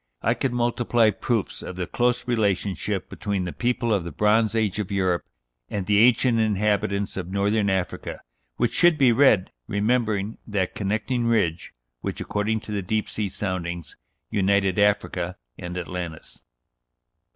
I 0.23 0.33
could 0.33 0.51
multiply 0.51 1.11
proofs 1.11 1.61
of 1.61 1.75
the 1.75 1.85
close 1.85 2.27
relationship 2.27 3.07
between 3.07 3.43
the 3.45 3.51
people 3.53 3.93
of 3.93 4.03
the 4.03 4.11
Bronze 4.11 4.55
Age 4.55 4.79
of 4.79 4.91
Europe 4.91 5.23
and 5.69 5.85
the 5.85 5.99
ancient 5.99 6.39
inhabitants 6.39 7.17
of 7.17 7.29
Northern 7.29 7.69
Africa, 7.69 8.21
which 8.55 8.73
should 8.73 8.97
be 8.97 9.11
read 9.11 9.51
remembering 9.67 10.39
that 10.47 10.73
"connecting 10.73 11.27
ridge" 11.27 11.71
which, 11.99 12.19
according 12.19 12.61
to 12.61 12.71
the 12.71 12.81
deep 12.81 13.07
sea 13.11 13.29
soundings, 13.29 13.95
united 14.31 14.79
Africa 14.79 15.37
and 15.59 15.77
Atlantis. 15.77 16.41